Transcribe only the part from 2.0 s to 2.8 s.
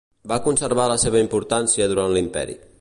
l'imperi.